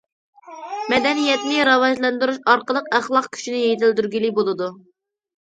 مەدەنىيەتنى 0.93 1.65
راۋاجلاندۇرۇش 1.69 2.39
ئارقىلىق 2.55 2.89
ئەخلاق 3.01 3.29
كۈچىنى 3.37 3.61
يېتىلدۈرگىلى 3.67 4.35
بولىدۇ. 4.41 4.73